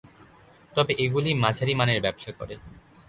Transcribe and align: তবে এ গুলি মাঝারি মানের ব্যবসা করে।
তবে 0.73 0.91
এ 0.95 1.05
গুলি 1.13 1.31
মাঝারি 1.43 1.73
মানের 1.79 1.99
ব্যবসা 2.05 2.31
করে। 2.39 2.55